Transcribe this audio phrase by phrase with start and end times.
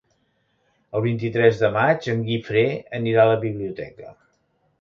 [0.99, 2.65] El vint-i-tres de maig en Guifré
[3.01, 4.19] anirà a la biblioteca.